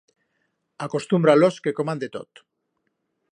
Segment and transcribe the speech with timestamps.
[0.85, 2.43] Acostumbra-los que coman de tot.